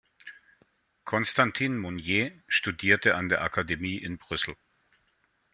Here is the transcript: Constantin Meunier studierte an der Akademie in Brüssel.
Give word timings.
Constantin 1.05 1.77
Meunier 1.77 2.31
studierte 2.47 3.13
an 3.13 3.29
der 3.29 3.43
Akademie 3.43 3.97
in 3.97 4.17
Brüssel. 4.17 4.55